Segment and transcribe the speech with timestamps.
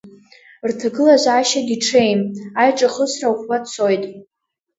[0.69, 2.21] Рҭагылазаашьагьы ҽеим,
[2.61, 4.03] аиҿахысра ӷәӷәа цоит.